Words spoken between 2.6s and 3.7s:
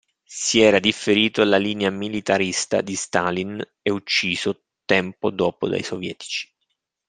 di Stalin